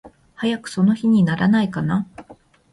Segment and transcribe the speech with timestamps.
[0.35, 2.07] 早くその日にならないかな。